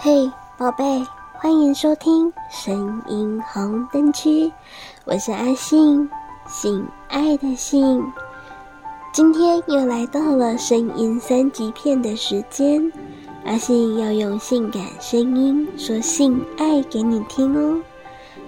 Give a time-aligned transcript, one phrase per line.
[0.00, 4.52] 嘿，宝贝，欢迎收听声音红灯区，
[5.04, 6.08] 我是阿信，
[6.46, 8.00] 性爱的性。
[9.12, 12.92] 今天又来到了声音三级片的时间，
[13.44, 17.82] 阿信要用性感声音说性爱给你听哦，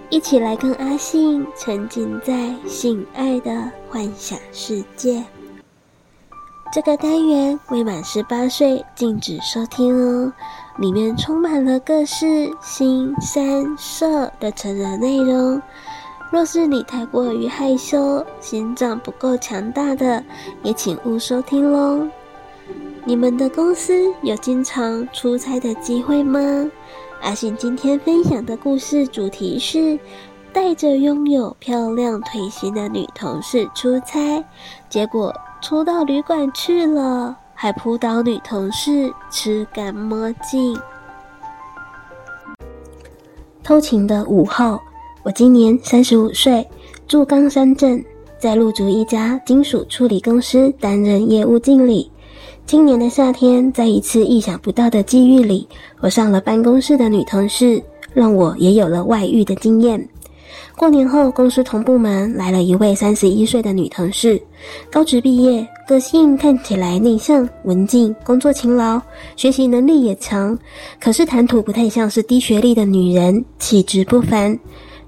[0.08, 5.24] 一起来跟阿信沉浸在性爱的幻想世界。
[6.72, 10.32] 这个单元未满十八岁禁止收听哦。
[10.80, 12.24] 里面充满了各式
[12.62, 15.60] 腥、膻、色的成人内容。
[16.32, 20.24] 若是你太过于害羞、心脏不够强大的，
[20.62, 22.08] 也请勿收听喽。
[23.04, 26.40] 你们的公司有经常出差的机会吗？
[27.20, 29.98] 阿信今天分享的故事主题是
[30.52, 34.42] 带着拥有漂亮腿型的女同事出差，
[34.88, 37.36] 结果出到旅馆去了。
[37.62, 40.74] 还扑倒女同事吃干抹净。
[43.62, 44.80] 偷情的午后，
[45.22, 46.66] 我今年三十五岁，
[47.06, 48.02] 住冈山镇，
[48.38, 52.10] 在路竹一家金属处理公司担任业务经理。
[52.64, 55.68] 今年的夏天，在一次意想不到的机遇里，
[56.00, 57.82] 我上了办公室的女同事，
[58.14, 60.08] 让我也有了外遇的经验。
[60.78, 64.40] 过年后，公司同部门来了一位三十一岁的女同事，
[64.90, 69.02] 高职毕业，个性看起来内向、文静，工作勤劳，
[69.34, 70.56] 学习能力也强，
[71.00, 74.56] 可是谈吐不太像是低学历的女人，气质不凡。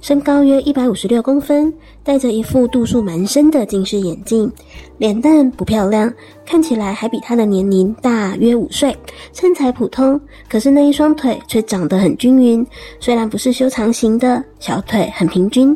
[0.02, 1.72] 身高约一百五十六公分，
[2.02, 4.50] 戴着一副度数蛮深的近视眼镜，
[4.98, 6.12] 脸蛋不漂亮，
[6.44, 8.96] 看起来还比她的年龄大约五岁。
[9.32, 12.66] 身材普通，可是那一双腿却长得很均匀，
[12.98, 15.74] 虽然不是修长型的，小腿很平均，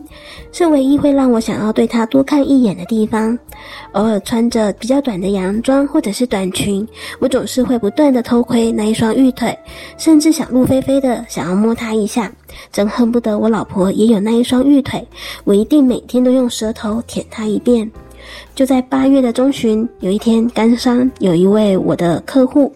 [0.50, 3.38] 是唯一会让我想要对她多看一眼的地方。
[3.92, 6.84] 偶尔穿着比较短的洋装或者是短裙，
[7.20, 9.56] 我总是会不断的偷窥那一双玉腿，
[9.96, 12.28] 甚至想入非非的想要摸她一下。
[12.72, 15.06] 真恨不得我老婆也有那一双玉腿，
[15.44, 17.90] 我一定每天都用舌头舔她一遍。
[18.54, 22.72] 就在八月的中旬，有一天，冈山有一位我的客户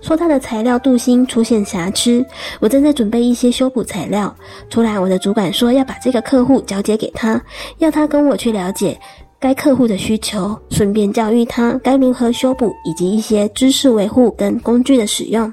[0.00, 2.24] 说他的材料镀锌出现瑕疵，
[2.58, 4.34] 我正在准备一些修补材料，
[4.68, 7.40] 突然我的主管说要把这个客户交接给他，
[7.78, 8.98] 要他跟我去了解
[9.38, 15.52] 该客户的需求，顺便教育他该如何修补以及一些知识维护跟工具的使用。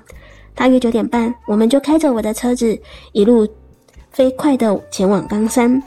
[0.60, 2.78] 大约九点半，我们就开着我的车子，
[3.14, 3.48] 一路
[4.12, 5.82] 飞快地前往冈山。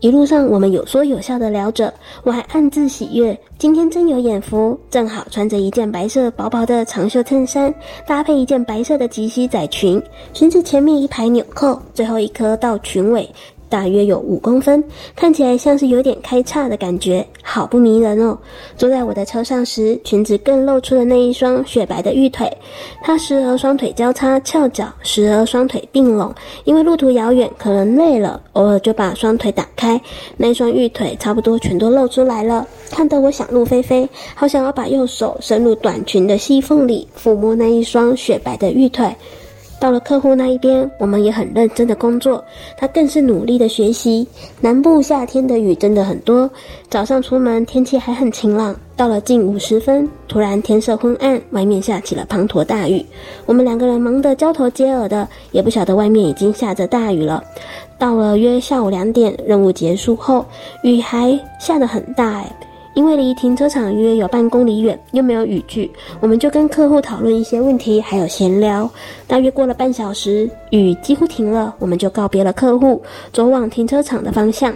[0.00, 7.72] 一路上，我们有说有笑地聊着，我还暗自喜悦，今天真有眼福，正好穿着一件白色薄薄的长袖衬衫，
[8.04, 10.02] 搭配一件白色的及膝窄裙，
[10.32, 13.30] 裙子前面一排纽扣，最后一颗到裙尾。
[13.72, 14.84] 大约有五公分，
[15.16, 18.36] 看起来像是有点开叉的感觉，好不迷人哦。
[18.76, 22.54] 坐在我的车上时，裙子更露出了那一双雪白的玉腿。
[23.02, 26.34] 她时而双腿交叉翘脚，时而双腿并拢，
[26.64, 29.98] 因为路途遥远，可能累了，偶尔就把双腿打开，
[30.36, 39.16] 那双玉腿差不多全都露出来了，看得我想入非非，好想要把右手伸入短裙的细缝里，抚摸那一双雪白的玉腿。
[39.82, 42.42] 到了客户那一边，我们也很认真的工作，
[42.76, 44.24] 他更是努力的学习。
[44.60, 46.48] 南部夏天的雨真的很多，
[46.88, 53.04] 早上出门天气还很晴朗，到了近午时分，突然天色昏暗，外面下起了滂沱大雨。
[53.44, 57.42] 我们两个人忙得交头接耳的，也不晓得外面已经下着大雨了。
[57.98, 60.46] 到了约下午两点，任务结束后，
[60.84, 62.52] 雨还下得很大诶。
[62.94, 68.90] 因为离停车场约有半公里远，又没有雨具，我们就跟客户讨论一些问题，还有闲聊。
[69.26, 73.00] 大约过了半小时，雨几乎停了，我们就告别了客户，
[73.32, 74.74] 走往停车场的方向。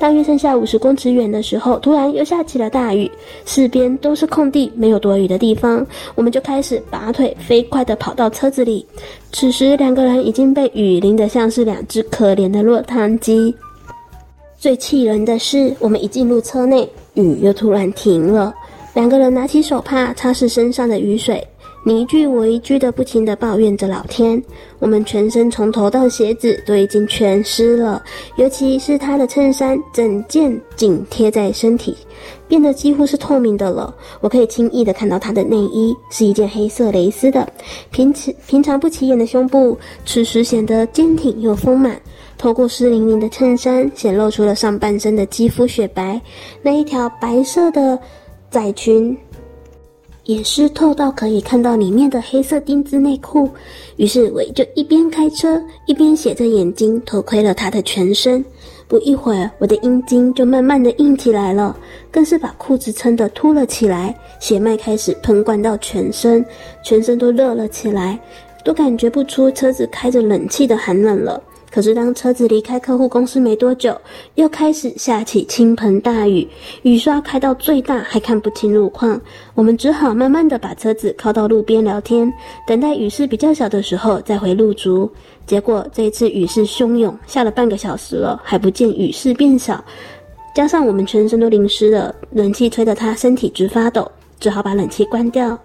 [0.00, 3.10] 大约剩下五十公尺远的时候，突然又下起了大雨，
[3.44, 8.86] 四边都是空地，没有躲雨的地方，我们就开始拔腿飞快地跑到车子里。
[9.30, 13.54] 此时两个人已经被雨淋得像是两只可怜的落汤鸡。
[14.60, 18.52] 最气人的是，我们一进入车内，雨又突然停了。
[18.92, 21.46] 两个人拿起手帕擦拭身上的雨水，
[21.84, 24.42] 你一句我一句的不停地抱怨着老天。
[24.80, 28.02] 我们全身从头到鞋子都已经全湿了，
[28.34, 31.96] 尤其是他的衬衫，整件紧贴在身体，
[32.48, 33.94] 变得几乎是透明的了。
[34.20, 37.48] 我可以轻易地看到他的内衣是一件黑色蕾丝的，
[37.92, 42.00] 平时平常不起眼的胸部，此时显得坚挺又丰满。
[42.38, 46.18] 透过湿淋淋的衬衫，显露出了上半身的肌肤雪白。
[46.62, 47.98] 那一条白色的
[48.48, 49.14] 窄裙
[50.24, 53.50] 也湿透到可以看到里面的黑色丁字内裤。
[53.96, 58.42] 于是我就一边开车，一边斜着眼睛偷窥了他的全身。
[58.86, 61.76] 不一会儿，我的阴茎就慢慢的硬起来了，
[62.10, 66.42] 更是把裤子撑得凸了起来，血脉开始喷灌到全身，
[66.82, 68.18] 全身都热了起来。
[68.64, 71.42] 都感觉不出车子开着冷气的寒冷了。
[71.70, 73.96] 可是当车子离开客户公司没多久，
[74.36, 76.48] 又开始下起倾盆大雨，
[76.82, 79.20] 雨刷开到最大，还看不清路况。
[79.54, 82.32] 我们只好慢慢的把车子靠到路边聊天，
[82.66, 85.10] 等待雨势比较小的时候再回路竹。
[85.46, 89.82] 结果这一次雨势汹涌，下了半个小时了，还不见雨势变小。
[90.54, 94.10] 加上我们全身都淋湿了，冷气吹得他身体直发抖，
[94.40, 95.56] 只好把冷气关掉。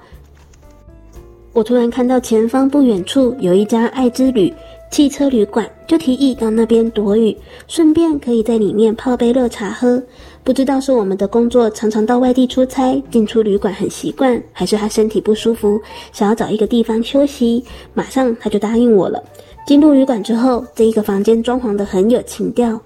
[1.53, 4.51] 我突然看到前方不远处有一家爱之旅
[4.93, 7.35] 汽车旅馆，就提议到那边躲雨，
[7.67, 9.99] 顺便可以在里面泡杯热茶喝。
[10.43, 15.81] 不知道是我们的工作常常到外地出差，进出旅馆很习惯，还是他身体不舒服，
[16.11, 17.63] 想要找一个地方休息。
[17.95, 19.19] 马上他就答应我了。
[19.65, 22.79] 进入旅馆之后，这一个房间装潢得很有情调。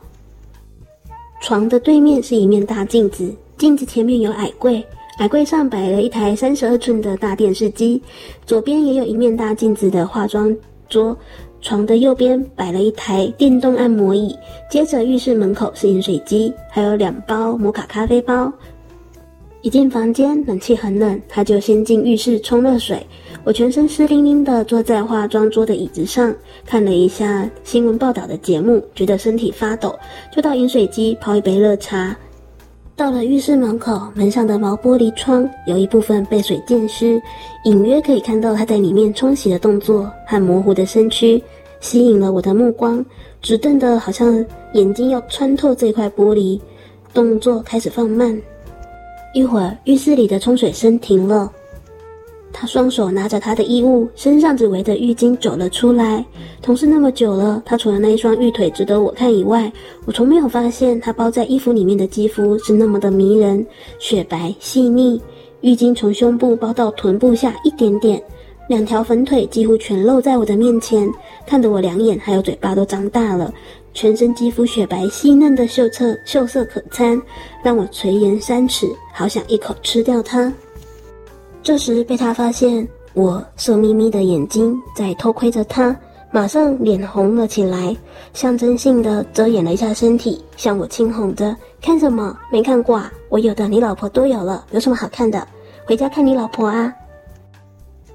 [1.42, 4.82] 床的对面是一面大镜子，镜子前面有矮柜，
[5.20, 8.02] 矮柜上摆了一台三十二寸的大电视机，
[8.46, 10.56] 左边也有一面大镜子的化妆
[10.88, 11.18] 桌，
[11.62, 14.36] 床的右边摆了一台电动按摩椅，
[14.70, 18.52] 接着浴室门口是饮水机，还有两包摩卡咖啡包。
[19.64, 23.06] 一进房间，冷气很冷，他就先进浴室冲热水。
[23.44, 26.34] 我全身湿淋淋的坐在化妆桌的椅子上，
[26.66, 29.98] 看了一下新闻报道的节目，觉得身体发抖，
[30.32, 32.16] 就到饮水机泡一杯热茶。
[32.98, 37.22] 到了浴室门口，门上的毛玻璃窗有一部分被水溅湿，
[37.64, 41.42] 隐约可以看到他在里面冲洗的动作和模糊的身躯，
[41.80, 43.06] 吸引了我的目光，
[43.40, 46.60] 直瞪得好像眼睛要穿透这块玻璃，
[47.14, 48.36] 动作开始放慢。
[49.32, 51.52] 一会儿，浴室里的冲水声停了。
[52.52, 56.26] 他双手拿着他的衣物，身上只围着浴巾走了出来。
[56.62, 59.72] 同事那么久了，他除了那一双玉腿值得我看以外，
[60.06, 63.66] 我从没有发现他包在衣服里面的肌肤是那么的迷人，
[64.00, 65.22] 雪白细腻。
[65.62, 68.22] 浴巾从胸部包到臀部下一点点，
[68.70, 71.10] 两条粉腿几乎全露在我的面前，
[71.46, 73.54] 看得我两眼还有嘴巴都张大了。
[73.94, 77.20] 全身肌肤雪白细嫩的秀色秀色可餐，
[77.64, 80.54] 让我垂涎三尺，好想一口吃掉它。
[81.68, 85.94] 这时被他发现，我色眯眯的眼睛在偷窥着他，
[86.32, 87.94] 马上脸红了起来，
[88.34, 91.54] 象征性的遮掩了一下身体，向我轻哄着
[91.84, 92.34] ：“看什么？
[92.50, 93.12] 没看过啊？
[93.28, 95.46] 我有的你老婆都有了，有什么好看的？
[95.86, 96.94] 回家看你老婆啊！”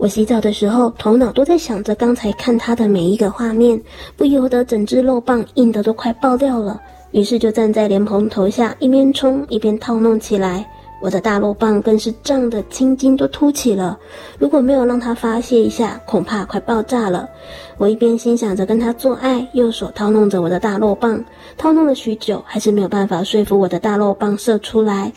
[0.00, 3.78] 我洗澡的时候，头脑都在想着刚才看他的每一个画面，
[4.16, 10.66] 不由得整只肉棒硬得都快爆掉了，于是就站在莲蓬头下，一边冲一边套弄起来。
[11.02, 13.98] 我的大肉棒更是胀得青筋都凸起了，
[14.38, 17.28] 如果没有让他发泄一下，恐怕快爆炸了。
[17.76, 21.22] 我一边心想着跟他做爱，右手掏弄着我的大肉棒，
[21.58, 25.12] 掏弄了许久，还是没有办法说服我的大肉棒射出来。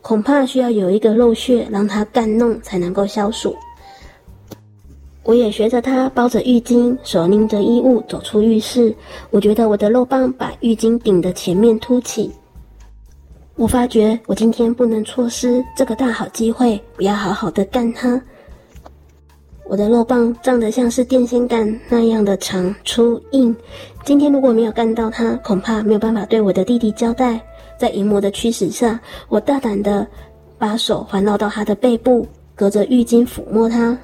[0.00, 3.56] 恐怕需要有一个漏穴让他干弄才能够消暑。
[5.24, 8.94] 我也学着他包着浴巾，手拎着衣物走出浴室。
[9.30, 12.30] 我觉得我的肉棒把浴巾顶的前面凸起。
[13.56, 18.20] 我发觉我今天不能错失这个大好机会，不要好好的干他。
[19.64, 23.56] 我的肉棒胀得像是电线杆那样的长粗硬，
[24.04, 27.40] 今天如果没有干到他，恐怕没有办法对我的弟弟交代。
[27.78, 30.06] 在淫魔的驱使下，我大胆的
[30.58, 33.98] 把手环绕到他的背部，隔着浴巾抚摸他。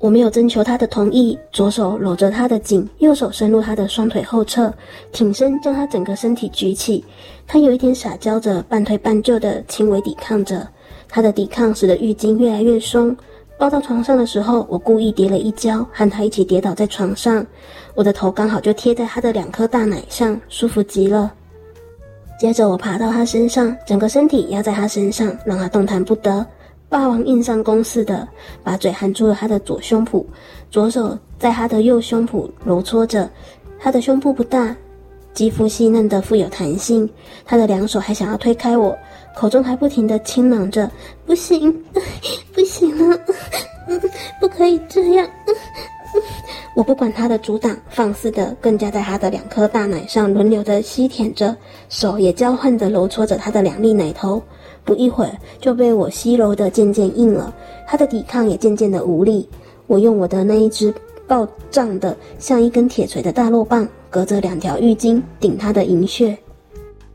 [0.00, 4.72] 我没有征求他的同意，左手搂着他的颈，右手伸入他的双腿后侧，
[5.10, 7.04] 挺身将他整个身体举起。
[7.46, 10.66] 他有一点撒娇着，半推半就的轻微抵抗着。
[11.08, 13.16] 他的抵抗使得浴巾越来越松。
[13.58, 17.44] 抱到床上的时候，我故意跌了一跤，和他一起跌倒在床上。
[17.96, 21.32] 我的头刚好就贴在他的两颗大奶上，舒服极了。
[22.38, 26.46] 接着我爬到他身上，整个身体压在他身上，让他动弹不得。
[26.88, 28.26] 霸王硬上弓似的，
[28.64, 30.24] 把嘴含住了他的左胸脯，
[30.70, 33.28] 左手在他的右胸脯揉搓着。
[33.78, 34.74] 他的胸部不大，
[35.32, 37.08] 肌肤细嫩的富有弹性。
[37.44, 38.96] 他的两手还想要推开我，
[39.36, 40.90] 口中还不停的轻嚷着
[41.26, 41.70] ：“不行，
[42.54, 43.18] 不行了，
[44.40, 45.28] 不可以这样。”
[46.78, 51.56] 我不管他的阻挡，放肆的更加在他的两颗大奶上轮流的吸舔着，
[51.88, 54.40] 手也交换着揉搓着他的两粒奶头。
[54.84, 57.52] 不一会儿就被我吸揉的渐渐硬了，
[57.84, 59.48] 他的抵抗也渐渐的无力。
[59.88, 60.94] 我用我的那一只
[61.26, 66.38] 暴胀的像一根铁锤的大肉棒，隔着两条浴巾顶他的淫穴。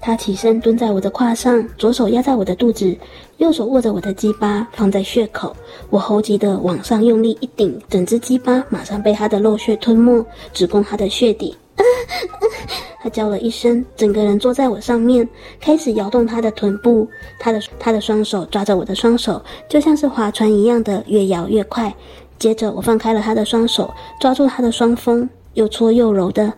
[0.06, 2.94] 他起身蹲在我的胯上，左手压在我的肚子，
[3.38, 5.56] 右手握着我的鸡巴放在穴口。
[5.90, 11.56] 我猴急的往上用力一顶，整只鸡巴马上被他的肉血吞没，直攻他的穴底。
[13.02, 15.26] 他叫了一声，整个人坐在我上面，
[15.62, 17.08] 开始摇动他的臀部。
[17.40, 21.96] 他的他的双手抓着我的双手，就像是划船一样的越摇越快，
[22.38, 26.52] 接着我放开了他的双手，抓住他的双峰，又搓又揉的。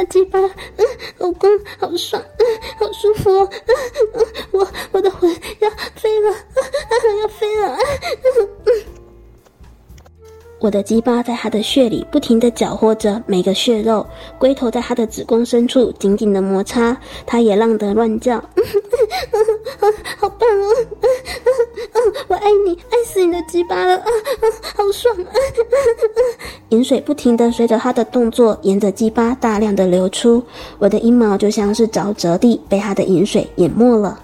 [0.00, 0.86] 大鸡巴，嗯
[1.18, 2.44] 老公好爽，嗯
[2.78, 3.50] 好舒服哦！
[4.50, 6.34] 我我的魂要飞了，
[7.20, 7.76] 要飞了！
[10.58, 14.06] 我的鸡巴在他的穴里不停的搅和着每个血肉，
[14.38, 18.64] 龟头在他的子宫深处紧紧的摩擦，他也浪得乱叫，嗯
[19.80, 20.74] 嗯好棒哦！
[21.02, 21.08] 嗯
[21.92, 24.02] 嗯我爱你，爱死你的鸡巴了，
[24.74, 25.14] 好爽！
[26.70, 30.42] 饮水不停地随着他的动作沿着鸡巴大量的流出，
[30.78, 34.18] 我的阴毛就像是沼泽地被他的饮水淹没了。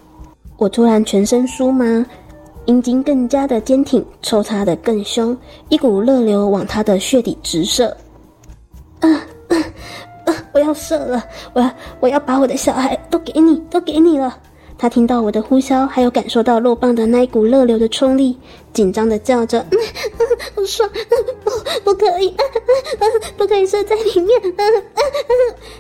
[0.57, 2.05] 我突然全身酥麻。
[2.67, 5.37] 阴茎更加的坚挺，抽插的更凶，
[5.69, 7.97] 一股热流往他的穴底直射。
[8.99, 9.09] 啊
[9.47, 9.55] 啊
[10.25, 10.35] 啊！
[10.53, 11.23] 我要射了！
[11.53, 14.37] 我要我要把我的小孩都给你，都给你了。
[14.79, 18.39] 他听到我的呼啸，还有感受到肉棒的那一股热流的冲力，
[18.75, 19.79] 紧张的叫着：“嗯
[20.19, 20.89] 嗯、好爽！
[21.43, 21.51] 不
[21.83, 22.35] 不可以、
[23.39, 24.39] 不可以射在里面！”、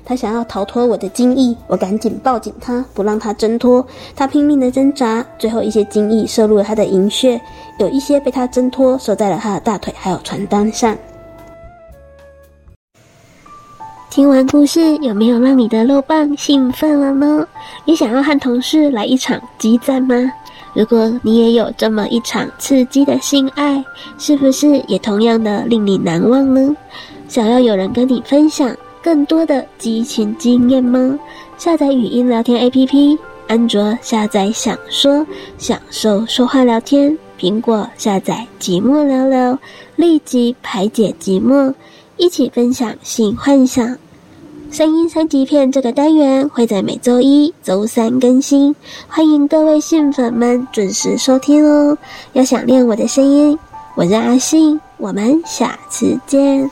[0.05, 3.87] 他想要逃脱我的精液，我赶紧抱紧他，不让他挣脱。
[4.15, 7.39] 他拼命的挣扎，最后一些精液射入了他的阴穴，
[7.79, 10.97] 有一些被他挣脱，射在了他的大腿还有床单上。
[14.17, 17.47] 听完故事，有没有让你的肉棒兴奋了呢？
[17.85, 20.33] 也想要和同事来一场激战吗？
[20.73, 23.85] 如果你也有这么一场刺激的性爱，
[24.17, 26.75] 是不是也同样的令你难忘呢？
[27.29, 31.19] 想要有人跟你分享更多的激情经验吗？
[31.59, 33.19] 下载语音聊天 APP，
[33.49, 35.27] 安卓下载想说，
[35.59, 39.59] 享受说话聊天；苹果下载寂寞聊聊，
[39.95, 41.75] 立即排解寂寞，
[42.17, 43.95] 一起分享性幻想。
[44.77, 48.77] 声音三级片这个单元会在每周一、周三更新，
[49.09, 51.97] 欢迎各位信粉们准时收听哦。
[52.35, 53.59] 要想练我的声音，
[53.95, 56.71] 我是阿信，我们下次见。